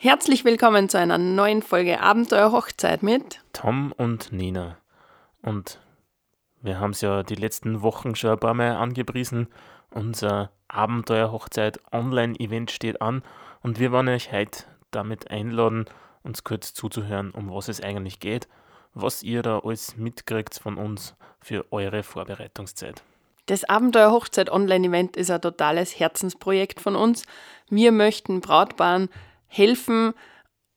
Herzlich 0.00 0.44
willkommen 0.44 0.88
zu 0.88 0.96
einer 0.96 1.18
neuen 1.18 1.60
Folge 1.60 2.00
Abenteuer 2.00 2.52
Hochzeit 2.52 3.02
mit 3.02 3.40
Tom 3.52 3.90
und 3.90 4.30
Nina. 4.30 4.78
Und 5.42 5.80
wir 6.62 6.78
haben 6.78 6.92
es 6.92 7.00
ja 7.00 7.24
die 7.24 7.34
letzten 7.34 7.82
Wochen 7.82 8.14
schon 8.14 8.30
ein 8.30 8.38
paar 8.38 8.54
Mal 8.54 8.76
angepriesen. 8.76 9.48
Unser 9.90 10.52
Abenteuer 10.68 11.32
Hochzeit 11.32 11.80
Online-Event 11.90 12.70
steht 12.70 13.02
an 13.02 13.24
und 13.60 13.80
wir 13.80 13.90
wollen 13.90 14.06
euch 14.06 14.30
heute 14.30 14.66
damit 14.92 15.32
einladen, 15.32 15.86
uns 16.22 16.44
kurz 16.44 16.74
zuzuhören, 16.74 17.32
um 17.32 17.52
was 17.52 17.66
es 17.66 17.80
eigentlich 17.80 18.20
geht, 18.20 18.46
was 18.94 19.24
ihr 19.24 19.42
da 19.42 19.58
alles 19.58 19.96
mitkriegt 19.96 20.60
von 20.60 20.76
uns 20.76 21.16
für 21.40 21.66
eure 21.72 22.04
Vorbereitungszeit. 22.04 23.02
Das 23.46 23.64
Abenteuer 23.64 24.12
Hochzeit 24.12 24.48
Online-Event 24.48 25.16
ist 25.16 25.30
ein 25.32 25.40
totales 25.40 25.98
Herzensprojekt 25.98 26.80
von 26.80 26.94
uns. 26.94 27.24
Wir 27.68 27.90
möchten 27.90 28.40
Brautpaaren 28.40 29.08
helfen 29.48 30.14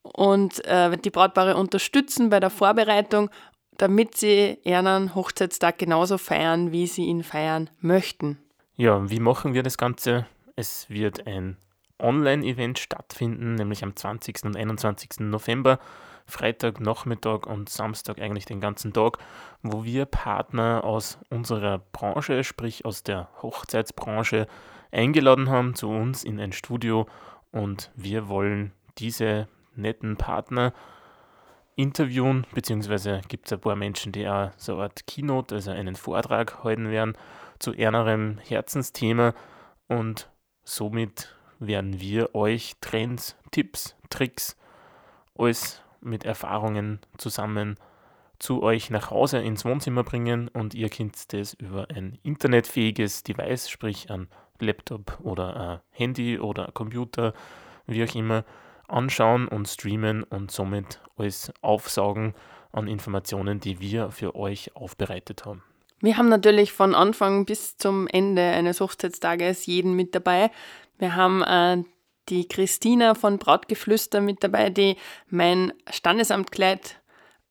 und 0.01 0.65
äh, 0.65 0.97
die 0.97 1.09
Brautpaare 1.09 1.55
unterstützen 1.55 2.29
bei 2.29 2.39
der 2.39 2.49
Vorbereitung, 2.49 3.29
damit 3.77 4.17
sie 4.17 4.57
ihren 4.63 5.15
Hochzeitstag 5.15 5.77
genauso 5.77 6.17
feiern, 6.17 6.71
wie 6.71 6.87
sie 6.87 7.05
ihn 7.05 7.23
feiern 7.23 7.69
möchten. 7.79 8.37
Ja, 8.75 9.09
wie 9.09 9.19
machen 9.19 9.53
wir 9.53 9.63
das 9.63 9.77
Ganze? 9.77 10.25
Es 10.55 10.89
wird 10.89 11.27
ein 11.27 11.57
Online-Event 11.99 12.79
stattfinden, 12.79 13.55
nämlich 13.55 13.83
am 13.83 13.95
20. 13.95 14.43
und 14.43 14.57
21. 14.57 15.19
November, 15.19 15.79
Freitag, 16.25 16.79
Nachmittag 16.79 17.45
und 17.45 17.69
Samstag 17.69 18.19
eigentlich 18.19 18.45
den 18.45 18.61
ganzen 18.61 18.93
Tag, 18.93 19.17
wo 19.61 19.83
wir 19.83 20.05
Partner 20.05 20.83
aus 20.83 21.19
unserer 21.29 21.79
Branche, 21.79 22.43
sprich 22.43 22.85
aus 22.85 23.03
der 23.03 23.29
Hochzeitsbranche, 23.41 24.47
eingeladen 24.91 25.49
haben 25.49 25.75
zu 25.75 25.89
uns 25.89 26.23
in 26.23 26.39
ein 26.39 26.51
Studio 26.51 27.07
und 27.51 27.91
wir 27.95 28.27
wollen 28.27 28.71
diese 28.97 29.47
netten 29.75 30.17
Partner 30.17 30.73
interviewen, 31.75 32.45
beziehungsweise 32.53 33.21
gibt 33.27 33.47
es 33.47 33.53
ein 33.53 33.61
paar 33.61 33.75
Menschen, 33.75 34.11
die 34.11 34.27
auch 34.27 34.51
so 34.57 34.73
eine 34.73 34.83
Art 34.83 35.07
Keynote, 35.07 35.55
also 35.55 35.71
einen 35.71 35.95
Vortrag 35.95 36.63
halten 36.63 36.89
werden 36.89 37.17
zu 37.59 37.73
ihrem 37.73 38.37
Herzensthema. 38.39 39.33
Und 39.87 40.29
somit 40.63 41.35
werden 41.59 41.99
wir 41.99 42.35
euch 42.35 42.75
Trends, 42.81 43.37
Tipps, 43.51 43.95
Tricks, 44.09 44.57
alles 45.37 45.81
mit 46.01 46.25
Erfahrungen 46.25 46.99
zusammen 47.17 47.77
zu 48.39 48.63
euch 48.63 48.89
nach 48.89 49.11
Hause 49.11 49.39
ins 49.39 49.65
Wohnzimmer 49.65 50.03
bringen. 50.03 50.47
Und 50.49 50.73
ihr 50.73 50.89
könnt 50.89 51.31
das 51.33 51.53
über 51.53 51.87
ein 51.89 52.17
internetfähiges 52.23 53.23
Device, 53.23 53.69
sprich 53.69 54.09
ein 54.09 54.27
Laptop 54.61 55.19
oder 55.21 55.55
ein 55.55 55.79
Handy 55.91 56.39
oder 56.39 56.71
Computer, 56.73 57.33
wie 57.87 58.03
auch 58.03 58.15
immer, 58.15 58.45
anschauen 58.87 59.47
und 59.47 59.67
streamen 59.67 60.23
und 60.23 60.51
somit 60.51 60.99
alles 61.17 61.51
aufsaugen 61.61 62.33
an 62.71 62.87
Informationen, 62.87 63.59
die 63.59 63.79
wir 63.79 64.11
für 64.11 64.35
euch 64.35 64.75
aufbereitet 64.75 65.45
haben. 65.45 65.63
Wir 66.01 66.17
haben 66.17 66.29
natürlich 66.29 66.71
von 66.71 66.95
Anfang 66.95 67.45
bis 67.45 67.77
zum 67.77 68.07
Ende 68.07 68.41
eines 68.41 68.81
Hochzeitstages 68.81 69.65
jeden 69.67 69.95
mit 69.95 70.15
dabei. 70.15 70.49
Wir 70.97 71.15
haben 71.15 71.43
äh, 71.43 71.83
die 72.29 72.47
Christina 72.47 73.13
von 73.13 73.37
Brautgeflüster 73.37 74.21
mit 74.21 74.43
dabei, 74.43 74.69
die 74.69 74.95
mein 75.29 75.73
Standesamtkleid 75.89 77.00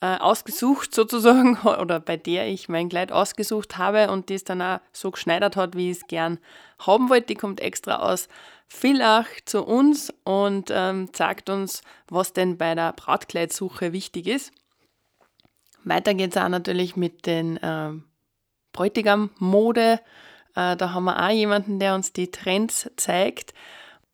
äh, 0.01 0.17
ausgesucht 0.17 0.95
sozusagen 0.95 1.59
oder 1.65 2.01
bei 2.01 2.17
der 2.17 2.49
ich 2.49 2.69
mein 2.69 2.89
Kleid 2.89 3.13
ausgesucht 3.13 3.79
habe 3.79 4.11
und 4.11 4.29
die 4.29 4.35
es 4.35 4.45
dann 4.45 4.63
auch 4.63 4.81
so 4.93 5.11
geschneidert 5.11 5.57
hat, 5.57 5.77
wie 5.77 5.91
ich 5.91 5.99
es 5.99 6.07
gern 6.07 6.39
haben 6.79 7.11
wollte. 7.11 7.27
Die 7.27 7.35
kommt 7.35 7.61
extra 7.61 7.97
aus 7.97 8.29
Villach 8.67 9.27
zu 9.45 9.65
uns 9.65 10.13
und 10.25 10.71
ähm, 10.71 11.13
zeigt 11.13 11.51
uns, 11.51 11.83
was 12.09 12.33
denn 12.33 12.57
bei 12.57 12.75
der 12.75 12.93
Brautkleidsuche 12.93 13.93
wichtig 13.93 14.27
ist. 14.27 14.53
Weiter 15.85 16.15
geht 16.15 16.37
es 16.37 16.43
auch 16.43 16.49
natürlich 16.49 16.97
mit 16.97 17.27
den 17.27 17.57
äh, 17.57 17.93
Bräutigam-Mode. 18.73 20.01
Äh, 20.55 20.77
da 20.77 20.93
haben 20.93 21.05
wir 21.05 21.23
auch 21.23 21.31
jemanden, 21.31 21.79
der 21.79 21.95
uns 21.95 22.13
die 22.13 22.31
Trends 22.31 22.91
zeigt. 22.97 23.55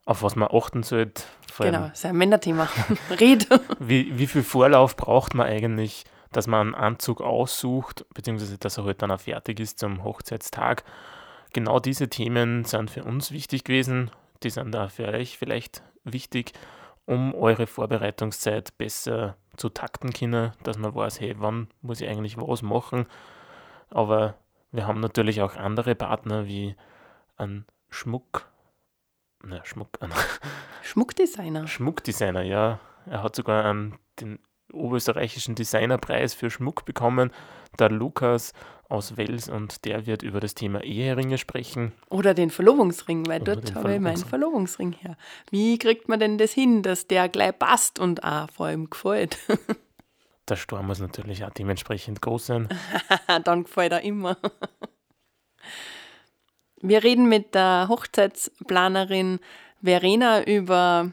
Auf 0.05 0.23
was 0.23 0.37
man 0.37 0.49
achten 0.51 0.83
sollte. 0.83 1.23
Genau, 1.65 1.89
das 1.89 1.99
ist 1.99 2.06
ein 2.06 2.17
Männerthema. 2.17 2.69
Red. 3.21 3.49
Wie, 3.78 4.19
wie 4.19 4.27
viel 4.27 4.43
Vorlauf 4.43 4.97
braucht 4.97 5.34
man 5.34 5.47
eigentlich, 5.47 6.05
dass 6.33 6.47
man 6.47 6.75
einen 6.75 6.75
Anzug 6.75 7.21
aussucht, 7.21 8.05
beziehungsweise 8.15 8.59
dass 8.59 8.78
er 8.78 8.84
halt 8.84 9.03
dann 9.03 9.11
auch 9.11 9.21
fertig 9.21 9.61
ist 9.61 9.78
zum 9.78 10.05
Hochzeitstag? 10.05 10.84
Genau 11.53 11.81
diese 11.81 12.09
Themen 12.09 12.65
sind 12.65 12.91
für 12.91 13.05
uns 13.05 13.33
wichtig 13.33 13.65
gewesen. 13.65 14.11
Die 14.43 14.50
sind 14.50 14.72
da 14.72 14.89
für 14.89 15.09
euch 15.09 15.39
vielleicht 15.39 15.83
wichtig, 16.05 16.53
um 17.06 17.34
eure 17.34 17.66
Vorbereitungszeit 17.66 18.77
besser 18.77 19.37
zu 19.56 19.71
takten 19.71 20.12
können, 20.12 20.53
dass 20.62 20.77
man 20.77 20.95
weiß, 20.95 21.21
hey, 21.21 21.34
wann 21.39 21.69
muss 21.81 22.00
ich 22.00 22.09
eigentlich 22.09 22.37
was 22.37 22.62
machen. 22.62 23.06
Aber 23.91 24.34
wir 24.72 24.87
haben 24.87 25.00
natürlich 25.00 25.41
auch 25.41 25.56
andere 25.56 25.95
Partner 25.95 26.47
wie 26.47 26.77
ein 27.37 27.65
Schmuck, 27.89 28.49
na, 29.47 29.65
Schmuck, 29.65 29.99
Schmuckdesigner. 30.83 31.67
Schmuckdesigner, 31.67 32.43
ja. 32.43 32.81
Er 33.07 33.23
hat 33.23 33.37
sogar 33.37 33.65
einen, 33.65 33.95
den 34.21 34.39
oberösterreichischen 34.73 35.55
Designerpreis 35.55 36.34
für 36.34 36.51
Schmuck 36.51 36.84
bekommen, 36.84 37.31
der 37.79 37.91
Lukas 37.91 38.53
aus 38.89 39.17
Wels 39.17 39.49
und 39.49 39.84
der 39.84 40.07
wird 40.07 40.23
über 40.23 40.41
das 40.41 40.55
Thema 40.55 40.83
Eheringe 40.83 41.39
sprechen. 41.39 41.93
Oder 42.09 42.34
den 42.34 42.51
Verlobungsring, 42.51 43.27
weil 43.27 43.43
Oder 43.43 43.57
dort 43.57 43.75
habe 43.75 43.95
ich 43.95 44.01
meinen 44.01 44.17
Verlobungsring 44.17 44.93
her. 44.93 45.17
Wie 45.51 45.78
kriegt 45.78 46.09
man 46.09 46.21
denn 46.21 46.39
das 46.39 46.53
hin, 46.53 46.83
dass 46.83 47.07
der 47.07 47.28
gleich 47.28 47.59
passt 47.59 47.99
und 47.99 48.23
auch 48.25 48.51
vor 48.51 48.67
allem 48.67 48.91
gefällt? 48.91 49.39
der 50.49 50.57
Sturm 50.57 50.87
muss 50.87 51.01
natürlich 51.01 51.45
auch 51.45 51.51
dementsprechend 51.51 52.23
groß 52.23 52.47
sein. 52.47 52.69
Dann 53.45 53.65
gefällt 53.65 53.93
er 53.93 54.03
immer. 54.03 54.37
Wir 56.81 57.03
reden 57.03 57.29
mit 57.29 57.55
der 57.55 57.87
Hochzeitsplanerin 57.89 59.41
Verena 59.83 60.43
über 60.45 61.11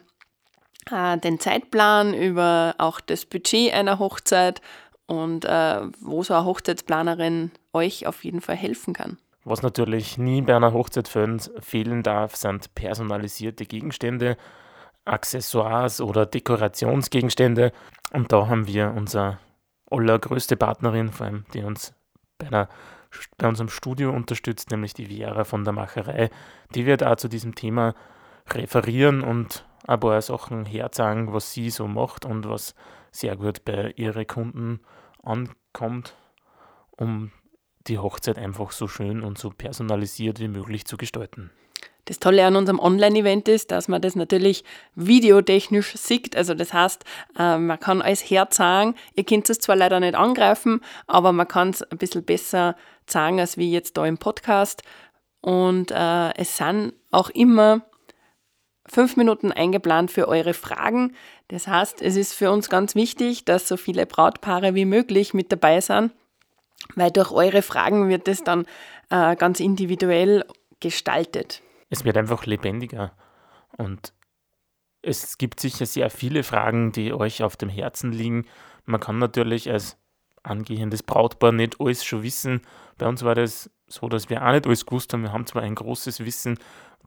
äh, 0.91 1.18
den 1.18 1.40
Zeitplan, 1.40 2.13
über 2.13 2.75
auch 2.78 3.00
das 3.00 3.25
Budget 3.25 3.74
einer 3.74 4.00
Hochzeit 4.00 4.62
und 5.06 5.46
äh, 5.46 5.81
wo 6.00 6.24
so 6.24 6.34
eine 6.34 6.46
Hochzeitsplanerin 6.46 7.51
euch 7.74 8.07
auf 8.07 8.24
jeden 8.24 8.41
Fall 8.41 8.56
helfen 8.56 8.94
kann. 8.94 9.18
Was 9.46 9.62
natürlich 9.62 10.18
nie 10.18 10.41
bei 10.41 10.56
einer 10.56 10.72
Hochzeit 10.72 11.09
fehlen 11.09 12.03
darf, 12.03 12.35
sind 12.35 12.74
personalisierte 12.75 13.66
Gegenstände, 13.66 14.38
Accessoires 15.06 16.00
oder 16.00 16.25
Dekorationsgegenstände. 16.25 17.74
Und 18.13 18.31
da 18.31 18.47
haben 18.47 18.68
wir 18.68 18.94
unsere 18.95 19.40
allergrößte 19.91 20.56
Partnerin, 20.56 21.12
vor 21.12 21.25
allem 21.25 21.45
die 21.53 21.63
uns 21.63 21.94
bei, 22.38 22.47
einer, 22.47 22.69
bei 23.38 23.47
unserem 23.47 23.69
Studio 23.69 24.12
unterstützt, 24.12 24.72
nämlich 24.72 24.94
die 24.94 25.06
Vera 25.06 25.44
von 25.44 25.63
der 25.63 25.74
Macherei. 25.74 26.29
Die 26.75 26.85
wird 26.85 27.03
auch 27.03 27.16
zu 27.16 27.28
diesem 27.28 27.56
Thema 27.56 27.96
referieren 28.50 29.22
und 29.22 29.66
ein 29.88 30.00
paar 30.00 30.22
Sachen 30.22 30.66
herzeigen, 30.66 31.34
was 31.34 31.53
sie 31.53 31.69
so 31.69 31.88
macht 31.88 32.25
und 32.25 32.47
was 32.47 32.75
sehr 33.12 33.35
gut 33.35 33.66
bei 33.66 33.91
ihren 33.96 34.28
Kunden 34.28 34.79
ankommt, 35.22 36.16
um 36.91 37.31
die 37.88 38.00
Hochzeit 38.00 38.38
einfach 38.38 38.72
so 38.72 38.88
schön 38.88 39.22
und 39.22 39.38
so 39.38 39.50
personalisiert 39.50 40.40
wie 40.40 40.47
möglich 40.47 40.85
zu 40.85 40.97
gestalten. 40.97 41.51
Das 42.05 42.19
Tolle 42.19 42.45
an 42.45 42.55
unserem 42.57 42.79
Online-Event 42.79 43.47
ist, 43.47 43.71
dass 43.71 43.87
man 43.87 44.01
das 44.01 44.15
natürlich 44.15 44.63
videotechnisch 44.95 45.95
sieht. 45.95 46.35
Also 46.35 46.53
das 46.53 46.73
heißt, 46.73 47.05
äh, 47.39 47.57
man 47.57 47.79
kann 47.79 48.01
alles 48.01 48.21
herzeigen. 48.21 48.95
Ihr 49.15 49.23
könnt 49.23 49.49
es 49.49 49.59
zwar 49.59 49.77
leider 49.77 49.99
nicht 49.99 50.15
angreifen, 50.15 50.81
aber 51.07 51.31
man 51.31 51.47
kann 51.47 51.69
es 51.69 51.81
ein 51.81 51.97
bisschen 51.97 52.23
besser 52.23 52.75
zeigen 53.05 53.39
als 53.39 53.57
wie 53.57 53.71
jetzt 53.71 53.95
da 53.97 54.05
im 54.05 54.17
Podcast. 54.17 54.83
Und 55.39 55.91
äh, 55.91 56.33
es 56.35 56.57
sind 56.57 56.93
auch 57.11 57.29
immer 57.29 57.81
fünf 58.85 59.15
Minuten 59.15 59.51
eingeplant 59.51 60.11
für 60.11 60.27
eure 60.27 60.53
Fragen. 60.53 61.13
Das 61.47 61.67
heißt, 61.67 62.01
es 62.01 62.15
ist 62.15 62.33
für 62.33 62.51
uns 62.51 62.69
ganz 62.69 62.95
wichtig, 62.95 63.45
dass 63.45 63.67
so 63.67 63.77
viele 63.77 64.06
Brautpaare 64.06 64.75
wie 64.75 64.85
möglich 64.85 65.33
mit 65.33 65.51
dabei 65.51 65.79
sind, 65.79 66.11
weil 66.95 67.11
durch 67.11 67.31
eure 67.31 67.61
Fragen 67.61 68.09
wird 68.09 68.27
es 68.27 68.44
dann 68.44 68.65
äh, 69.09 69.35
ganz 69.38 69.59
individuell 69.59 70.44
gestaltet. 70.81 71.61
Es 71.94 72.04
wird 72.06 72.18
einfach 72.18 72.48
lebendiger 72.48 73.12
und 73.78 74.13
es 75.04 75.38
gibt 75.38 75.60
sicher 75.60 75.86
sehr 75.86 76.10
viele 76.10 76.42
Fragen, 76.42 76.92
die 76.92 77.13
euch 77.13 77.44
auf 77.44 77.56
dem 77.56 77.69
Herzen 77.69 78.12
liegen. 78.12 78.48
Man 78.86 79.00
kann 79.00 79.19
natürlich 79.19 79.69
als 79.69 80.00
angehendes 80.42 81.04
Brautpaar 81.04 81.51
nicht 81.51 81.80
alles 81.80 82.04
schon 82.04 82.24
wissen. 82.24 82.62
Bei 82.98 83.07
uns 83.07 83.22
war 83.22 83.36
das 83.36 83.69
so, 83.86 84.10
dass 84.10 84.28
wir 84.28 84.44
auch 84.44 84.54
nicht 84.54 84.66
alles 84.66 84.88
gewusst 84.88 85.13
haben. 85.13 85.22
Wir 85.22 85.34
haben 85.34 85.45
zwar 85.45 85.62
ein 85.62 85.75
großes 85.75 86.25
Wissen, 86.25 86.57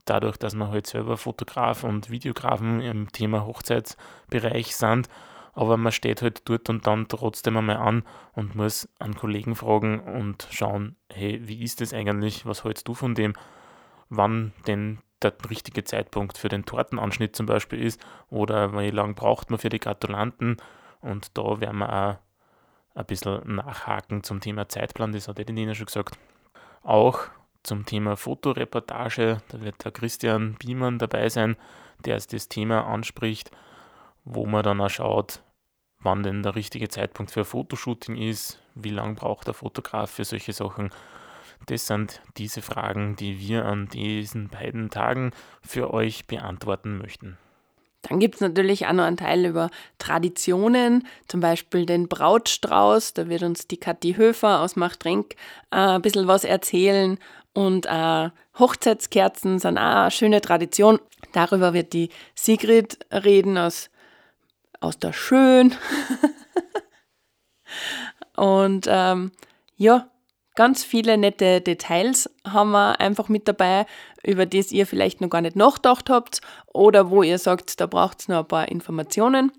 dadurch, 0.05 0.37
dass 0.37 0.55
wir 0.55 0.69
halt 0.69 0.87
selber 0.87 1.17
Fotograf 1.17 1.83
und 1.83 2.09
Videografen 2.09 2.79
im 2.79 3.11
Thema 3.11 3.45
Hochzeitsbereich 3.45 4.73
sind. 4.73 5.09
Aber 5.51 5.75
man 5.75 5.91
steht 5.91 6.21
halt 6.21 6.47
dort 6.47 6.69
und 6.69 6.87
dann 6.87 7.09
trotzdem 7.09 7.57
einmal 7.57 7.75
an 7.75 8.03
und 8.31 8.55
muss 8.55 8.87
einen 8.99 9.15
Kollegen 9.15 9.53
fragen 9.57 9.99
und 9.99 10.47
schauen, 10.49 10.95
hey, 11.11 11.41
wie 11.45 11.61
ist 11.61 11.81
das 11.81 11.93
eigentlich? 11.93 12.45
Was 12.45 12.63
hältst 12.63 12.87
du 12.87 12.93
von 12.93 13.15
dem? 13.15 13.33
Wann 14.09 14.53
denn 14.67 14.99
der 15.21 15.33
richtige 15.49 15.83
Zeitpunkt 15.83 16.37
für 16.37 16.49
den 16.49 16.65
Tortenanschnitt 16.65 17.35
zum 17.35 17.45
Beispiel 17.45 17.81
ist 17.81 18.03
oder 18.29 18.73
wie 18.77 18.91
lange 18.91 19.13
braucht 19.13 19.49
man 19.49 19.59
für 19.59 19.69
die 19.69 19.79
Gratulanten. 19.79 20.57
Und 21.01 21.37
da 21.37 21.59
werden 21.59 21.79
wir 21.79 21.91
auch 21.91 22.17
ein 22.95 23.05
bisschen 23.05 23.55
nachhaken 23.55 24.23
zum 24.23 24.41
Thema 24.41 24.67
Zeitplan, 24.69 25.11
das 25.11 25.27
hat 25.27 25.37
die 25.37 25.53
Nina 25.53 25.75
schon 25.75 25.85
gesagt. 25.85 26.17
Auch 26.83 27.19
zum 27.63 27.85
Thema 27.85 28.15
Fotoreportage, 28.15 29.41
da 29.49 29.61
wird 29.61 29.83
der 29.83 29.91
Christian 29.91 30.55
Biemann 30.55 30.99
dabei 30.99 31.29
sein, 31.29 31.57
der 32.05 32.17
das 32.17 32.47
Thema 32.47 32.87
anspricht, 32.87 33.51
wo 34.23 34.45
man 34.45 34.63
dann 34.63 34.81
auch 34.81 34.89
schaut, 34.89 35.43
wann 35.99 36.23
denn 36.23 36.43
der 36.43 36.55
richtige 36.55 36.89
Zeitpunkt 36.89 37.31
für 37.31 37.41
ein 37.41 37.45
Fotoshooting 37.45 38.15
ist, 38.15 38.61
wie 38.75 38.89
lange 38.89 39.15
braucht 39.15 39.47
der 39.47 39.53
Fotograf 39.53 40.09
für 40.11 40.25
solche 40.25 40.53
Sachen. 40.53 40.91
Das 41.65 41.87
sind 41.87 42.21
diese 42.37 42.61
Fragen, 42.61 43.15
die 43.15 43.39
wir 43.39 43.65
an 43.65 43.87
diesen 43.89 44.49
beiden 44.49 44.89
Tagen 44.89 45.31
für 45.61 45.93
euch 45.93 46.27
beantworten 46.27 46.97
möchten. 46.97 47.37
Dann 48.03 48.19
gibt 48.19 48.35
es 48.35 48.41
natürlich 48.41 48.87
auch 48.87 48.93
noch 48.93 49.03
einen 49.03 49.17
Teil 49.17 49.45
über 49.45 49.69
Traditionen, 49.97 51.05
zum 51.27 51.41
Beispiel 51.41 51.85
den 51.85 52.07
Brautstrauß. 52.07 53.13
Da 53.13 53.27
wird 53.27 53.43
uns 53.43 53.67
die 53.67 53.77
Kathi 53.77 54.13
Höfer 54.13 54.61
aus 54.61 54.75
Machtrenk 54.75 55.33
äh, 55.71 55.77
ein 55.77 56.01
bisschen 56.01 56.27
was 56.27 56.43
erzählen. 56.43 57.17
Und 57.53 57.87
äh, 57.87 58.29
Hochzeitskerzen 58.59 59.59
sind 59.59 59.77
auch 59.77 59.81
eine 59.81 60.11
schöne 60.11 60.41
Tradition. 60.41 60.99
Darüber 61.33 61.73
wird 61.73 61.93
die 61.93 62.09
Sigrid 62.35 62.99
reden 63.11 63.57
aus, 63.57 63.89
aus 64.79 64.99
der 64.99 65.11
Schön. 65.11 65.73
Und 68.35 68.85
ähm, 68.87 69.31
ja, 69.75 70.07
ganz 70.57 70.83
viele 70.83 71.17
nette 71.17 71.61
Details 71.61 72.29
haben 72.45 72.71
wir 72.71 72.99
einfach 72.99 73.29
mit 73.29 73.47
dabei, 73.47 73.85
über 74.23 74.45
das 74.45 74.73
ihr 74.73 74.85
vielleicht 74.87 75.21
noch 75.21 75.29
gar 75.29 75.41
nicht 75.41 75.55
nachgedacht 75.55 76.09
habt 76.09 76.41
oder 76.73 77.09
wo 77.11 77.23
ihr 77.23 77.37
sagt, 77.37 77.79
da 77.79 77.85
braucht 77.85 78.19
es 78.19 78.27
noch 78.27 78.39
ein 78.39 78.47
paar 78.47 78.67
Informationen. 78.67 79.53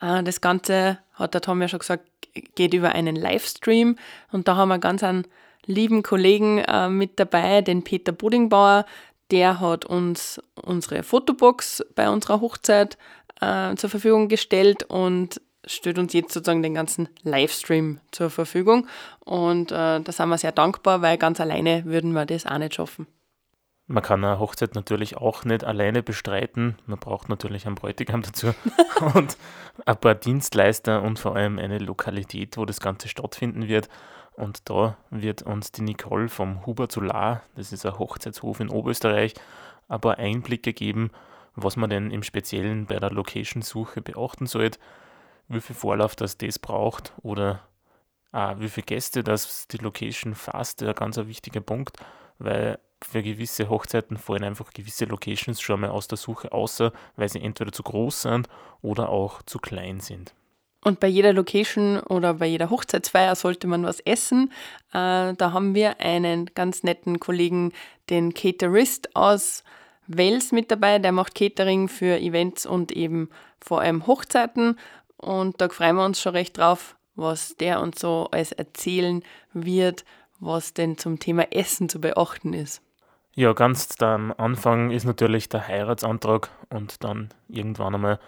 Äh, 0.00 0.22
das 0.22 0.40
Ganze, 0.40 0.98
hat 1.14 1.34
der 1.34 1.40
Tom 1.40 1.60
ja 1.62 1.68
schon 1.68 1.80
gesagt, 1.80 2.06
geht 2.54 2.74
über 2.74 2.90
einen 2.90 3.16
Livestream 3.16 3.96
und 4.30 4.46
da 4.46 4.56
haben 4.56 4.68
wir 4.68 4.78
ganz 4.78 5.02
einen 5.02 5.26
lieben 5.64 6.02
Kollegen 6.02 6.58
äh, 6.58 6.90
mit 6.90 7.18
dabei, 7.18 7.62
den 7.62 7.82
Peter 7.82 8.12
Budingbauer. 8.12 8.84
Der 9.30 9.58
hat 9.58 9.86
uns 9.86 10.40
unsere 10.54 11.02
Fotobox 11.02 11.84
bei 11.94 12.10
unserer 12.10 12.42
Hochzeit 12.42 12.98
äh, 13.40 13.74
zur 13.76 13.88
Verfügung 13.88 14.28
gestellt 14.28 14.84
und 14.84 15.40
stellt 15.68 15.98
uns 15.98 16.12
jetzt 16.12 16.32
sozusagen 16.32 16.62
den 16.62 16.74
ganzen 16.74 17.08
Livestream 17.22 18.00
zur 18.10 18.30
Verfügung. 18.30 18.86
Und 19.20 19.70
äh, 19.70 20.00
da 20.00 20.12
sind 20.12 20.28
wir 20.28 20.38
sehr 20.38 20.52
dankbar, 20.52 21.02
weil 21.02 21.18
ganz 21.18 21.40
alleine 21.40 21.84
würden 21.84 22.12
wir 22.12 22.26
das 22.26 22.46
auch 22.46 22.58
nicht 22.58 22.74
schaffen. 22.74 23.06
Man 23.90 24.02
kann 24.02 24.22
eine 24.22 24.38
Hochzeit 24.38 24.74
natürlich 24.74 25.16
auch 25.16 25.44
nicht 25.44 25.64
alleine 25.64 26.02
bestreiten. 26.02 26.76
Man 26.84 26.98
braucht 26.98 27.30
natürlich 27.30 27.66
einen 27.66 27.74
Bräutigam 27.74 28.20
dazu 28.20 28.48
und 29.14 29.38
ein 29.86 29.96
paar 29.96 30.14
Dienstleister 30.14 31.02
und 31.02 31.18
vor 31.18 31.36
allem 31.36 31.58
eine 31.58 31.78
Lokalität, 31.78 32.58
wo 32.58 32.66
das 32.66 32.80
Ganze 32.80 33.08
stattfinden 33.08 33.66
wird. 33.66 33.88
Und 34.34 34.68
da 34.68 34.96
wird 35.10 35.42
uns 35.42 35.72
die 35.72 35.82
Nicole 35.82 36.28
vom 36.28 36.66
Huber 36.66 36.88
zu 36.88 37.00
La, 37.00 37.42
das 37.56 37.72
ist 37.72 37.86
ein 37.86 37.98
Hochzeitshof 37.98 38.60
in 38.60 38.68
Oberösterreich, 38.68 39.34
ein 39.88 40.00
paar 40.00 40.18
Einblicke 40.18 40.74
geben, 40.74 41.10
was 41.56 41.76
man 41.76 41.88
denn 41.90 42.10
im 42.10 42.22
Speziellen 42.22 42.86
bei 42.86 43.00
der 43.00 43.10
Location-Suche 43.10 44.02
beachten 44.02 44.46
sollte 44.46 44.78
wie 45.48 45.60
viel 45.60 45.76
Vorlauf 45.76 46.16
das 46.16 46.36
das 46.36 46.58
braucht 46.58 47.12
oder 47.22 47.62
auch 48.32 48.58
wie 48.60 48.68
viele 48.68 48.84
Gäste 48.84 49.24
das 49.24 49.66
die 49.68 49.78
Location 49.78 50.34
fasst, 50.34 50.82
ein 50.82 50.94
ganz 50.94 51.16
wichtiger 51.16 51.60
Punkt, 51.60 51.96
weil 52.38 52.78
für 53.02 53.22
gewisse 53.22 53.68
Hochzeiten 53.68 54.16
fallen 54.16 54.44
einfach 54.44 54.72
gewisse 54.72 55.04
Locations 55.04 55.60
schon 55.60 55.80
mal 55.80 55.90
aus 55.90 56.08
der 56.08 56.18
Suche 56.18 56.52
außer, 56.52 56.92
weil 57.16 57.28
sie 57.28 57.40
entweder 57.40 57.72
zu 57.72 57.82
groß 57.82 58.22
sind 58.22 58.48
oder 58.82 59.08
auch 59.08 59.42
zu 59.42 59.58
klein 59.58 60.00
sind. 60.00 60.34
Und 60.84 61.00
bei 61.00 61.08
jeder 61.08 61.32
Location 61.32 61.98
oder 62.00 62.34
bei 62.34 62.46
jeder 62.46 62.70
Hochzeitsfeier 62.70 63.34
sollte 63.34 63.66
man 63.66 63.84
was 63.84 64.00
essen. 64.00 64.52
Äh, 64.92 65.34
da 65.34 65.52
haben 65.52 65.74
wir 65.74 66.00
einen 66.00 66.46
ganz 66.54 66.82
netten 66.82 67.18
Kollegen, 67.18 67.72
den 68.10 68.32
Caterist 68.32 69.14
aus 69.16 69.64
Wels 70.06 70.52
mit 70.52 70.70
dabei. 70.70 70.98
Der 70.98 71.12
macht 71.12 71.34
Catering 71.34 71.88
für 71.88 72.20
Events 72.20 72.64
und 72.64 72.92
eben 72.92 73.28
vor 73.60 73.80
allem 73.80 74.06
Hochzeiten. 74.06 74.78
Und 75.18 75.60
da 75.60 75.68
freuen 75.68 75.96
wir 75.96 76.04
uns 76.04 76.20
schon 76.20 76.34
recht 76.34 76.56
drauf, 76.56 76.96
was 77.14 77.56
der 77.56 77.80
uns 77.80 78.00
so 78.00 78.28
alles 78.30 78.52
erzählen 78.52 79.22
wird, 79.52 80.04
was 80.40 80.72
denn 80.72 80.96
zum 80.96 81.18
Thema 81.18 81.52
Essen 81.52 81.88
zu 81.88 82.00
beachten 82.00 82.54
ist. 82.54 82.80
Ja, 83.34 83.52
ganz 83.52 84.00
am 84.00 84.32
Anfang 84.36 84.90
ist 84.90 85.04
natürlich 85.04 85.48
der 85.48 85.66
Heiratsantrag 85.66 86.50
und 86.70 87.04
dann 87.04 87.28
irgendwann 87.48 87.94
einmal 87.94 88.18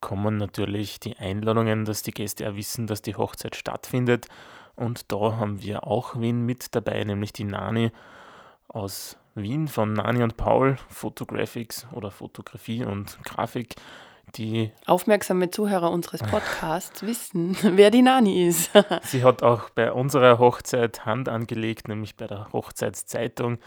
kommen 0.00 0.38
natürlich 0.38 0.98
die 0.98 1.16
Einladungen, 1.18 1.84
dass 1.84 2.02
die 2.02 2.12
Gäste 2.12 2.48
auch 2.48 2.54
wissen, 2.54 2.86
dass 2.86 3.02
die 3.02 3.16
Hochzeit 3.16 3.54
stattfindet. 3.54 4.28
Und 4.76 5.12
da 5.12 5.36
haben 5.36 5.62
wir 5.62 5.86
auch 5.86 6.18
Wien 6.20 6.46
mit 6.46 6.74
dabei, 6.74 7.04
nämlich 7.04 7.32
die 7.32 7.44
Nani 7.44 7.92
aus 8.68 9.18
Wien 9.34 9.68
von 9.68 9.92
Nani 9.92 10.22
und 10.22 10.36
Paul, 10.36 10.76
Photographics 10.88 11.86
oder 11.92 12.10
Fotografie 12.10 12.84
und 12.84 13.22
Grafik 13.24 13.76
die 14.36 14.72
aufmerksame 14.86 15.50
Zuhörer 15.50 15.90
unseres 15.90 16.22
Podcasts 16.22 17.02
wissen, 17.06 17.56
wer 17.62 17.90
die 17.90 18.02
Nani 18.02 18.46
ist. 18.46 18.70
sie 19.02 19.24
hat 19.24 19.42
auch 19.42 19.70
bei 19.70 19.92
unserer 19.92 20.38
Hochzeit 20.38 21.04
Hand 21.06 21.28
angelegt, 21.28 21.88
nämlich 21.88 22.16
bei 22.16 22.26
der 22.26 22.52
Hochzeitszeitung. 22.52 23.58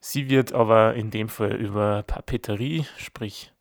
Sie 0.00 0.30
wird 0.30 0.52
aber 0.52 0.94
in 0.94 1.10
dem 1.10 1.28
Fall 1.28 1.54
über 1.54 2.02
Papeterie, 2.04 2.86
sprich 2.96 3.52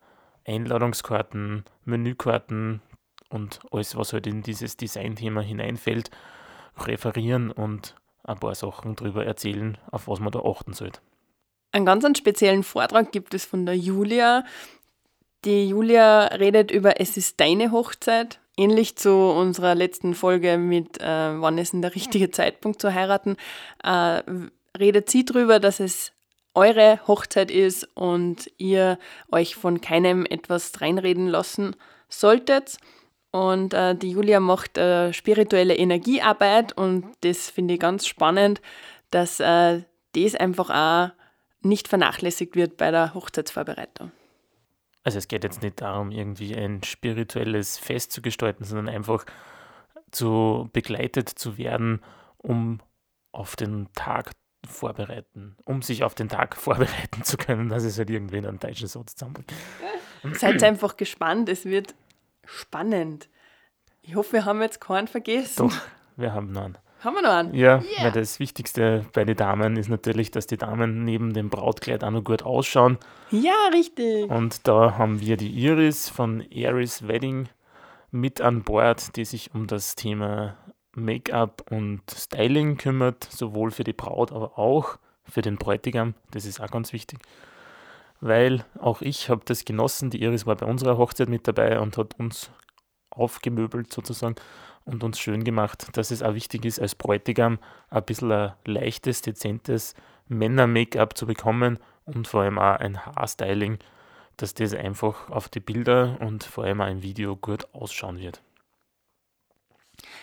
Einladungskarten, 0.45 1.65
Menükarten 1.83 2.81
und 3.29 3.59
alles, 3.71 3.95
was 3.97 4.13
halt 4.13 4.27
in 4.27 4.43
dieses 4.43 4.77
Designthema 4.77 5.41
hineinfällt, 5.41 6.11
referieren 6.77 7.51
und 7.51 7.95
ein 8.23 8.39
paar 8.39 8.55
Sachen 8.55 8.95
darüber 8.95 9.25
erzählen, 9.25 9.77
auf 9.91 10.07
was 10.07 10.19
man 10.19 10.31
da 10.31 10.39
achten 10.39 10.73
sollte. 10.73 10.99
Einen 11.71 11.85
ganz 11.85 12.17
speziellen 12.17 12.63
Vortrag 12.63 13.11
gibt 13.11 13.33
es 13.33 13.45
von 13.45 13.65
der 13.65 13.77
Julia, 13.77 14.45
die 15.47 15.69
Julia 15.69 16.25
redet 16.25 16.71
über 16.71 16.99
Es 16.99 17.15
ist 17.15 17.39
deine 17.39 17.71
Hochzeit. 17.71 18.39
Ähnlich 18.57 18.97
zu 18.97 19.13
unserer 19.13 19.75
letzten 19.75 20.13
Folge 20.13 20.57
mit 20.57 20.99
äh, 20.99 21.05
Wann 21.41 21.57
ist 21.57 21.71
denn 21.71 21.81
der 21.81 21.95
richtige 21.95 22.31
Zeitpunkt 22.31 22.81
zu 22.81 22.93
heiraten, 22.93 23.37
äh, 23.81 24.21
redet 24.77 25.09
sie 25.09 25.23
darüber, 25.23 25.59
dass 25.59 25.79
es 25.79 26.11
eure 26.53 26.99
Hochzeit 27.07 27.49
ist 27.49 27.87
und 27.95 28.51
ihr 28.57 28.99
euch 29.31 29.55
von 29.55 29.79
keinem 29.79 30.25
etwas 30.25 30.81
reinreden 30.81 31.27
lassen 31.27 31.77
solltet. 32.09 32.77
Und 33.31 33.73
äh, 33.73 33.95
die 33.95 34.11
Julia 34.11 34.41
macht 34.41 34.77
äh, 34.77 35.13
spirituelle 35.13 35.75
Energiearbeit 35.75 36.75
und 36.75 37.05
das 37.21 37.49
finde 37.49 37.75
ich 37.75 37.79
ganz 37.79 38.05
spannend, 38.05 38.59
dass 39.11 39.39
äh, 39.39 39.83
das 40.13 40.35
einfach 40.35 40.69
auch 40.71 41.13
nicht 41.61 41.87
vernachlässigt 41.87 42.55
wird 42.55 42.75
bei 42.75 42.91
der 42.91 43.13
Hochzeitsvorbereitung. 43.13 44.11
Also 45.03 45.17
es 45.17 45.27
geht 45.27 45.43
jetzt 45.43 45.61
nicht 45.61 45.81
darum, 45.81 46.11
irgendwie 46.11 46.55
ein 46.55 46.83
spirituelles 46.83 47.77
Fest 47.77 48.11
zu 48.11 48.21
gestalten, 48.21 48.63
sondern 48.63 48.89
einfach 48.89 49.25
zu 50.11 50.69
begleitet 50.73 51.29
zu 51.29 51.57
werden, 51.57 52.01
um 52.37 52.81
auf 53.31 53.55
den 53.55 53.87
Tag 53.93 54.31
vorbereiten, 54.67 55.55
um 55.63 55.81
sich 55.81 56.03
auf 56.03 56.15
den 56.15 56.29
Tag 56.29 56.55
vorbereiten 56.57 57.23
zu 57.23 57.37
können. 57.37 57.69
Das 57.69 57.83
ist 57.83 57.97
halt 57.97 58.09
irgendwie 58.09 58.45
ein 58.45 58.59
deutschen 58.59 58.87
Satz 58.87 59.15
zusammenbringt. 59.15 59.53
Seid 60.33 60.63
einfach 60.63 60.97
gespannt, 60.97 61.47
es 61.47 61.65
wird 61.65 61.95
spannend. 62.45 63.29
Ich 64.01 64.15
hoffe, 64.15 64.33
wir 64.33 64.45
haben 64.45 64.61
jetzt 64.61 64.81
keinen 64.81 65.07
vergessen. 65.07 65.69
Doch, 65.69 65.77
wir 66.15 66.33
haben 66.33 66.51
noch 66.51 66.63
einen. 66.63 66.77
Haben 66.99 67.15
wir 67.15 67.21
noch 67.21 67.29
einen? 67.29 67.53
Ja, 67.53 67.79
yeah. 67.79 68.03
weil 68.03 68.11
das 68.11 68.39
Wichtigste 68.39 69.05
bei 69.13 69.23
den 69.23 69.35
Damen 69.35 69.77
ist 69.77 69.87
natürlich, 69.87 70.31
dass 70.31 70.47
die 70.47 70.57
Damen 70.57 71.05
neben 71.05 71.33
dem 71.33 71.49
Brautkleid 71.49 72.03
auch 72.03 72.09
noch 72.09 72.23
gut 72.23 72.43
ausschauen. 72.43 72.97
Ja, 73.29 73.69
richtig. 73.71 74.29
Und 74.29 74.67
da 74.67 74.97
haben 74.97 75.19
wir 75.19 75.37
die 75.37 75.51
Iris 75.51 76.09
von 76.09 76.41
Iris 76.49 77.07
Wedding 77.07 77.49
mit 78.09 78.41
an 78.41 78.63
Bord, 78.63 79.15
die 79.15 79.25
sich 79.25 79.53
um 79.53 79.67
das 79.67 79.95
Thema 79.95 80.57
Make-up 80.93 81.65
und 81.69 82.01
Styling 82.11 82.77
kümmert, 82.77 83.23
sowohl 83.25 83.69
für 83.69 83.83
die 83.83 83.93
Braut, 83.93 84.31
aber 84.31 84.57
auch 84.57 84.97
für 85.23 85.41
den 85.41 85.57
Bräutigam. 85.57 86.15
Das 86.31 86.45
ist 86.45 86.59
auch 86.59 86.71
ganz 86.71 86.93
wichtig. 86.93 87.19
Weil 88.19 88.65
auch 88.79 89.03
ich 89.03 89.29
habe 89.29 89.41
das 89.45 89.65
genossen. 89.65 90.09
Die 90.09 90.23
Iris 90.23 90.47
war 90.47 90.55
bei 90.55 90.65
unserer 90.65 90.97
Hochzeit 90.97 91.29
mit 91.29 91.47
dabei 91.47 91.79
und 91.79 91.97
hat 91.97 92.19
uns 92.19 92.49
aufgemöbelt 93.11 93.93
sozusagen 93.93 94.35
und 94.87 95.03
uns 95.03 95.19
schön 95.19 95.43
gemacht, 95.43 95.89
dass 95.93 96.11
es 96.11 96.23
auch 96.23 96.33
wichtig 96.33 96.65
ist, 96.65 96.79
als 96.79 96.95
Bräutigam 96.95 97.59
ein 97.89 98.03
bisschen 98.03 98.31
ein 98.31 98.53
leichtes, 98.65 99.21
dezentes 99.21 99.93
Männer-Make-up 100.27 101.17
zu 101.17 101.27
bekommen 101.27 101.77
und 102.05 102.27
vor 102.27 102.41
allem 102.41 102.57
auch 102.57 102.77
ein 102.77 103.05
Haarstyling, 103.05 103.79
dass 104.37 104.53
das 104.53 104.73
einfach 104.73 105.29
auf 105.29 105.49
die 105.49 105.59
Bilder 105.59 106.17
und 106.21 106.43
vor 106.43 106.63
allem 106.63 106.81
auch 106.81 106.89
im 106.89 107.03
Video 107.03 107.35
gut 107.35 107.67
ausschauen 107.73 108.19
wird. 108.19 108.41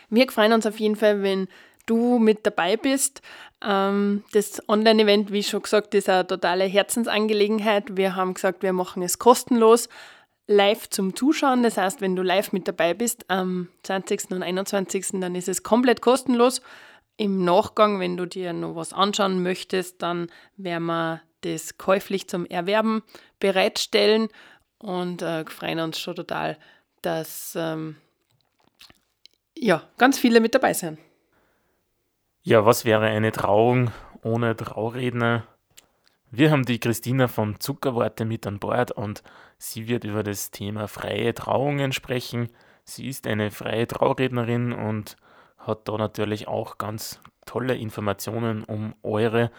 Wir 0.09 0.31
freuen 0.31 0.53
uns 0.53 0.67
auf 0.67 0.79
jeden 0.81 0.97
Fall, 0.97 1.23
wenn 1.23 1.49
du 1.87 2.19
mit 2.19 2.47
dabei 2.47 2.77
bist. 2.77 3.21
Ähm, 3.63 4.25
das 4.33 4.67
Online-Event, 4.69 5.33
wie 5.33 5.43
schon 5.43 5.63
gesagt, 5.63 5.95
ist 5.95 6.09
eine 6.09 6.27
totale 6.27 6.65
Herzensangelegenheit. 6.65 7.97
Wir 7.97 8.17
haben 8.17 8.35
gesagt, 8.35 8.63
wir 8.63 8.73
machen 8.73 9.03
es 9.03 9.19
kostenlos 9.19 9.89
live 10.47 10.89
zum 10.91 11.17
Zuschauen. 11.17 11.63
Das 11.63 11.77
heißt, 11.77 12.01
wenn 12.01 12.17
du 12.17 12.23
live 12.23 12.53
mit 12.53 12.69
dabei 12.69 12.95
bist 12.95 13.31
am 13.31 13.69
20. 13.83 14.33
und 14.33 14.43
21., 14.43 15.21
dann 15.21 15.35
ist 15.35 15.49
es 15.49 15.63
komplett 15.63 16.01
kostenlos. 16.01 16.63
Im 17.17 17.45
Nachgang, 17.45 18.01
wenn 18.01 18.17
du 18.17 18.27
dir 18.27 18.53
noch 18.53 18.75
was 18.75 18.93
anschauen 18.93 19.43
möchtest, 19.43 20.03
dann 20.03 20.29
werden 20.57 20.87
wir 20.87 21.23
das 21.43 21.79
käuflich 21.79 22.29
zum 22.29 22.47
Erwerben 22.47 23.03
bereitstellen 23.39 24.29
und 24.79 25.23
äh, 25.23 25.45
freuen 25.47 25.81
uns 25.81 25.99
schon 25.99 26.17
total, 26.17 26.59
dass 27.03 27.55
ähm, 27.57 27.97
ja, 29.57 29.83
ganz 29.99 30.19
viele 30.19 30.41
mit 30.41 30.55
dabei 30.55 30.73
sind. 30.73 30.99
Ja, 32.43 32.67
was 32.67 32.85
wäre 32.85 33.07
eine 33.07 33.33
Trauung 33.33 33.91
ohne 34.23 34.57
Trauredner? 34.57 35.47
Wir 36.37 36.51
haben 36.51 36.65
die 36.65 36.81
Christina 36.81 37.29
von 37.29 37.61
Zuckerworte 37.61 38.25
mit 38.25 38.45
an 38.45 38.59
Bord 38.59 38.91
und 38.91 39.23
sie 39.57 39.87
wird 39.87 40.03
über 40.03 40.25
das 40.25 40.51
Thema 40.51 40.89
freie 40.89 41.33
Trauungen 41.33 41.93
sprechen. 41.93 42.49
Sie 42.83 43.07
ist 43.07 43.29
eine 43.29 43.53
freie 43.53 43.87
Traurednerin 43.87 44.73
und 44.73 45.17
hat 45.59 45.87
da 45.87 45.97
natürlich 45.97 46.49
auch 46.49 46.77
ganz 46.77 47.21
tolle 47.47 47.77
Informationen, 47.77 48.65
um 48.65 48.97
eure 49.05 49.53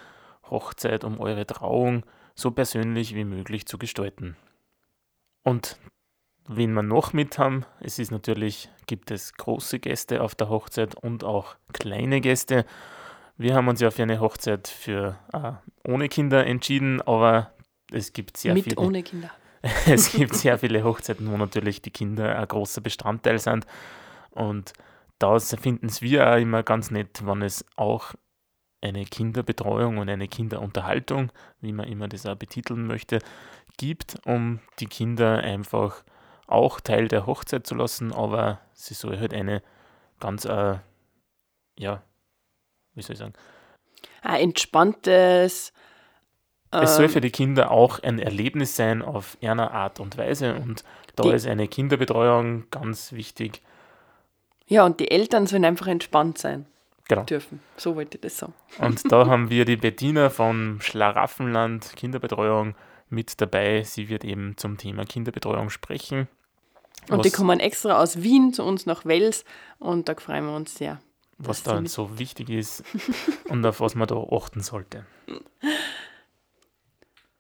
Hochzeit, 0.49 1.05
um 1.05 1.21
eure 1.21 1.47
Trauung 1.47 2.05
so 2.35 2.51
persönlich 2.51 3.15
wie 3.15 3.23
möglich 3.23 3.65
zu 3.67 3.77
gestalten. 3.77 4.35
Und 5.45 5.79
wen 6.45 6.73
wir 6.73 6.83
noch 6.83 7.13
mit 7.13 7.37
haben, 7.37 7.65
es 7.79 7.99
ist 7.99 8.11
natürlich, 8.11 8.69
gibt 8.85 9.11
es 9.11 9.35
große 9.35 9.79
Gäste 9.79 10.21
auf 10.21 10.35
der 10.35 10.49
Hochzeit 10.49 10.93
und 10.95 11.23
auch 11.23 11.55
kleine 11.71 12.19
Gäste. 12.19 12.65
Wir 13.37 13.55
haben 13.55 13.67
uns 13.67 13.81
ja 13.81 13.91
für 13.91 14.03
eine 14.03 14.19
Hochzeit 14.19 14.67
für 14.67 15.17
äh, 15.33 15.51
ohne 15.89 16.09
Kinder 16.09 16.45
entschieden, 16.45 17.01
aber 17.01 17.51
es 17.91 18.13
gibt 18.13 18.37
sehr 18.37 18.53
mit 18.53 18.63
viele. 18.63 18.77
ohne 18.77 19.03
Kinder. 19.03 19.29
es 19.87 20.11
gibt 20.11 20.35
sehr 20.35 20.57
viele 20.59 20.83
Hochzeiten, 20.83 21.29
wo 21.31 21.37
natürlich 21.37 21.81
die 21.81 21.91
Kinder 21.91 22.37
ein 22.37 22.47
großer 22.47 22.81
Bestandteil 22.81 23.39
sind. 23.39 23.65
Und 24.31 24.73
da 25.19 25.39
finden 25.39 25.87
es 25.87 26.01
wir 26.01 26.29
auch 26.29 26.37
immer 26.37 26.63
ganz 26.63 26.91
nett, 26.91 27.25
wenn 27.25 27.41
es 27.41 27.65
auch 27.75 28.13
eine 28.81 29.05
Kinderbetreuung 29.05 29.97
und 29.97 30.09
eine 30.09 30.27
Kinderunterhaltung, 30.27 31.31
wie 31.61 31.71
man 31.71 31.87
immer 31.87 32.07
das 32.07 32.25
auch 32.25 32.35
betiteln 32.35 32.85
möchte, 32.85 33.19
gibt, 33.77 34.17
um 34.25 34.59
die 34.79 34.85
Kinder 34.85 35.39
einfach 35.39 36.03
auch 36.47 36.79
Teil 36.79 37.07
der 37.07 37.25
Hochzeit 37.25 37.65
zu 37.65 37.75
lassen, 37.75 38.13
aber 38.13 38.59
sie 38.73 38.93
soll 38.93 39.19
halt 39.19 39.33
eine 39.33 39.63
ganz, 40.19 40.45
äh, 40.45 40.77
ja, 41.77 42.03
wie 42.95 43.01
soll 43.01 43.13
ich 43.13 43.19
sagen? 43.19 43.33
Ein 44.21 44.41
entspanntes. 44.41 45.73
Es 46.71 46.95
soll 46.95 47.05
ähm, 47.05 47.11
für 47.11 47.21
die 47.21 47.31
Kinder 47.31 47.71
auch 47.71 47.99
ein 48.03 48.19
Erlebnis 48.19 48.75
sein 48.75 49.01
auf 49.01 49.37
einer 49.41 49.71
Art 49.71 49.99
und 49.99 50.17
Weise 50.17 50.55
und 50.55 50.83
da 51.15 51.31
ist 51.31 51.47
eine 51.47 51.67
Kinderbetreuung 51.67 52.65
ganz 52.71 53.13
wichtig. 53.13 53.61
Ja, 54.67 54.85
und 54.85 54.99
die 54.99 55.11
Eltern 55.11 55.47
sollen 55.47 55.63
einfach 55.63 55.87
entspannt 55.87 56.37
sein 56.37 56.65
Genau. 57.07 57.23
dürfen. 57.23 57.61
So 57.77 57.95
wollte 57.95 58.17
ich 58.17 58.21
das 58.21 58.37
sagen. 58.39 58.53
Und 58.79 59.11
da 59.11 59.27
haben 59.27 59.49
wir 59.51 59.65
die 59.65 59.77
Bettina 59.77 60.29
vom 60.31 60.81
Schlaraffenland 60.81 61.95
Kinderbetreuung 61.95 62.75
mit 63.09 63.39
dabei. 63.39 63.83
Sie 63.83 64.09
wird 64.09 64.25
eben 64.25 64.57
zum 64.57 64.77
Thema 64.77 65.05
Kinderbetreuung 65.05 65.69
sprechen. 65.69 66.27
Und 67.09 67.23
die 67.23 67.29
kommen 67.29 67.59
extra 67.59 68.01
aus 68.01 68.23
Wien 68.23 68.53
zu 68.53 68.63
uns 68.63 68.87
nach 68.87 69.05
Wels 69.05 69.45
und 69.77 70.09
da 70.09 70.15
freuen 70.15 70.45
wir 70.45 70.55
uns 70.55 70.75
sehr. 70.75 70.99
Was 71.37 71.63
da 71.63 71.79
mit- 71.81 71.91
so 71.91 72.17
wichtig 72.19 72.49
ist 72.49 72.83
und 73.49 73.65
auf 73.65 73.79
was 73.79 73.95
man 73.95 74.07
da 74.07 74.15
achten 74.15 74.61
sollte. 74.61 75.05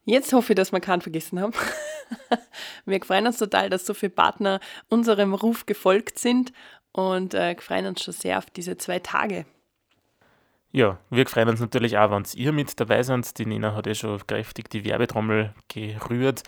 Jetzt 0.03 0.33
hoffe 0.33 0.53
ich, 0.53 0.55
dass 0.57 0.71
wir 0.71 0.79
keinen 0.79 1.01
vergessen 1.01 1.39
haben. 1.39 1.53
Wir 2.85 3.03
freuen 3.03 3.25
uns 3.25 3.39
total, 3.39 3.71
dass 3.71 3.83
so 3.87 3.95
viele 3.95 4.11
Partner 4.11 4.59
unserem 4.89 5.33
Ruf 5.33 5.65
gefolgt 5.65 6.19
sind 6.19 6.53
und 6.91 7.33
äh, 7.33 7.55
freuen 7.59 7.87
uns 7.87 8.03
schon 8.03 8.13
sehr 8.13 8.37
auf 8.37 8.45
diese 8.51 8.77
zwei 8.77 8.99
Tage. 8.99 9.47
Ja, 10.71 10.99
wir 11.09 11.25
freuen 11.25 11.49
uns 11.49 11.59
natürlich 11.61 11.97
auch, 11.97 12.11
wenn 12.11 12.23
ihr 12.35 12.51
mit 12.51 12.79
dabei 12.79 13.01
seid. 13.01 13.39
Die 13.39 13.47
Nina 13.47 13.73
hat 13.73 13.87
ja 13.87 13.95
schon 13.95 14.19
kräftig 14.27 14.69
die 14.69 14.85
Werbetrommel 14.85 15.55
gerührt. 15.67 16.43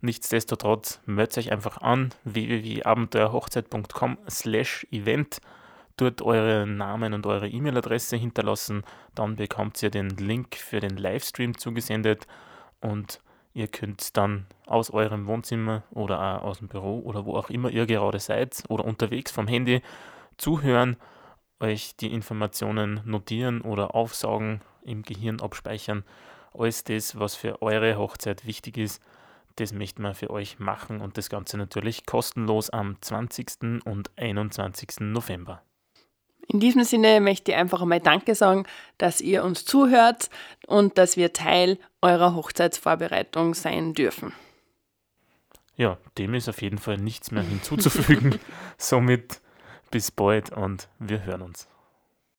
Nichtsdestotrotz 0.00 1.00
meldet 1.06 1.38
euch 1.38 1.52
einfach 1.52 1.78
an 1.82 2.12
www.abenteuerhochzeit.com 2.24 4.18
slash 4.28 4.86
event. 4.90 5.40
Dort 5.96 6.20
euren 6.22 6.76
Namen 6.76 7.14
und 7.14 7.26
eure 7.26 7.48
E-Mail-Adresse 7.48 8.16
hinterlassen. 8.16 8.84
Dann 9.14 9.36
bekommt 9.36 9.82
ihr 9.82 9.90
den 9.90 10.10
Link 10.10 10.56
für 10.56 10.80
den 10.80 10.96
Livestream 10.96 11.56
zugesendet 11.56 12.26
und 12.80 13.20
ihr 13.54 13.68
könnt 13.68 14.16
dann 14.16 14.46
aus 14.66 14.90
eurem 14.90 15.26
Wohnzimmer 15.26 15.84
oder 15.90 16.20
auch 16.20 16.44
aus 16.44 16.58
dem 16.58 16.68
Büro 16.68 17.00
oder 17.00 17.24
wo 17.24 17.36
auch 17.36 17.48
immer 17.48 17.70
ihr 17.70 17.86
gerade 17.86 18.20
seid 18.20 18.64
oder 18.68 18.84
unterwegs 18.84 19.30
vom 19.30 19.48
Handy 19.48 19.80
zuhören 20.36 20.96
euch 21.60 21.96
die 21.96 22.12
Informationen 22.12 23.00
notieren 23.04 23.62
oder 23.62 23.94
aufsaugen, 23.94 24.60
im 24.82 25.02
Gehirn 25.02 25.40
abspeichern. 25.40 26.04
Alles 26.52 26.84
das, 26.84 27.18
was 27.18 27.34
für 27.34 27.62
eure 27.62 27.96
Hochzeit 27.96 28.46
wichtig 28.46 28.78
ist, 28.78 29.02
das 29.56 29.72
möchten 29.72 30.02
wir 30.02 30.14
für 30.14 30.30
euch 30.30 30.58
machen 30.58 31.00
und 31.00 31.16
das 31.16 31.30
Ganze 31.30 31.56
natürlich 31.56 32.04
kostenlos 32.04 32.70
am 32.70 33.00
20. 33.00 33.82
und 33.84 34.10
21. 34.16 35.00
November. 35.00 35.62
In 36.48 36.60
diesem 36.60 36.84
Sinne 36.84 37.20
möchte 37.20 37.52
ich 37.52 37.56
einfach 37.56 37.82
einmal 37.82 38.00
Danke 38.00 38.34
sagen, 38.34 38.66
dass 38.98 39.20
ihr 39.20 39.44
uns 39.44 39.64
zuhört 39.64 40.30
und 40.66 40.96
dass 40.98 41.16
wir 41.16 41.32
Teil 41.32 41.78
eurer 42.02 42.34
Hochzeitsvorbereitung 42.34 43.54
sein 43.54 43.94
dürfen. 43.94 44.32
Ja, 45.76 45.98
dem 46.16 46.34
ist 46.34 46.48
auf 46.48 46.62
jeden 46.62 46.78
Fall 46.78 46.96
nichts 46.96 47.30
mehr 47.30 47.42
hinzuzufügen. 47.42 48.38
Somit 48.78 49.40
bis 49.90 50.10
bald 50.10 50.50
und 50.50 50.88
wir 50.98 51.24
hören 51.24 51.42
uns. 51.42 51.68